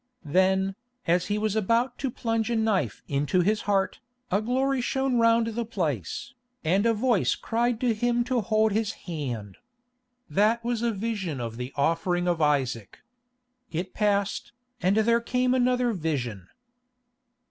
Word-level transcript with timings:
Then, 0.25 0.73
as 1.05 1.27
he 1.27 1.37
was 1.37 1.55
about 1.55 1.99
to 1.99 2.09
plunge 2.09 2.49
a 2.49 2.55
knife 2.55 3.03
into 3.07 3.41
his 3.41 3.61
heart, 3.69 3.99
a 4.31 4.41
glory 4.41 4.81
shone 4.81 5.19
round 5.19 5.45
the 5.45 5.63
place, 5.63 6.33
and 6.63 6.87
a 6.87 6.93
voice 6.95 7.35
cried 7.35 7.79
to 7.81 7.93
him 7.93 8.23
to 8.23 8.41
hold 8.41 8.71
his 8.71 8.93
hand. 9.05 9.57
That 10.27 10.63
was 10.65 10.81
a 10.81 10.89
vision 10.91 11.39
of 11.39 11.57
the 11.57 11.71
offering 11.75 12.27
of 12.27 12.41
Isaac. 12.41 13.03
It 13.71 13.93
passed, 13.93 14.53
and 14.81 14.97
there 14.97 15.21
came 15.21 15.53
another 15.53 15.93
vision. 15.93 16.47